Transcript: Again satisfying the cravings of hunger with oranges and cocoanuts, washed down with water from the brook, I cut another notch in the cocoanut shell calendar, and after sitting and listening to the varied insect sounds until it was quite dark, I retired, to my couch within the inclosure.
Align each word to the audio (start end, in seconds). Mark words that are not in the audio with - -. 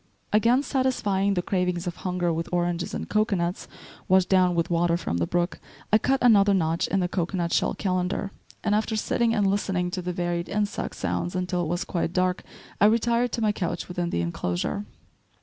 Again 0.33 0.63
satisfying 0.63 1.35
the 1.35 1.43
cravings 1.43 1.85
of 1.85 1.97
hunger 1.97 2.33
with 2.33 2.49
oranges 2.51 2.95
and 2.95 3.07
cocoanuts, 3.07 3.67
washed 4.07 4.29
down 4.29 4.55
with 4.55 4.71
water 4.71 4.97
from 4.97 5.17
the 5.17 5.27
brook, 5.27 5.59
I 5.93 5.99
cut 5.99 6.23
another 6.23 6.55
notch 6.55 6.87
in 6.87 7.01
the 7.01 7.07
cocoanut 7.07 7.53
shell 7.53 7.75
calendar, 7.75 8.31
and 8.63 8.73
after 8.73 8.95
sitting 8.95 9.35
and 9.35 9.45
listening 9.45 9.91
to 9.91 10.01
the 10.01 10.11
varied 10.11 10.49
insect 10.49 10.95
sounds 10.95 11.35
until 11.35 11.61
it 11.61 11.67
was 11.67 11.83
quite 11.85 12.13
dark, 12.13 12.41
I 12.81 12.85
retired, 12.87 13.31
to 13.33 13.41
my 13.43 13.51
couch 13.51 13.87
within 13.87 14.09
the 14.09 14.21
inclosure. 14.21 14.85